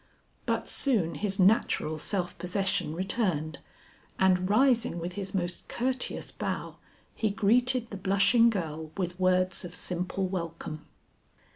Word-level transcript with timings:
But 0.47 0.67
soon 0.67 1.13
his 1.13 1.39
natural 1.39 1.99
self 1.99 2.35
possession 2.39 2.95
returned, 2.95 3.59
and 4.17 4.49
rising 4.49 4.97
with 4.97 5.13
his 5.13 5.35
most 5.35 5.67
courteous 5.67 6.31
bow, 6.31 6.77
he 7.13 7.29
greeted 7.29 7.91
the 7.91 7.97
blushing 7.97 8.49
girl 8.49 8.89
with 8.97 9.19
words 9.19 9.63
of 9.63 9.75
simple 9.75 10.25
welcome. 10.25 10.87